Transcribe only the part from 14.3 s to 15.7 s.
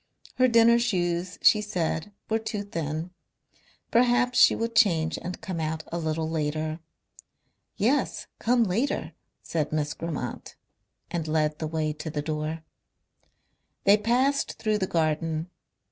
through the garden.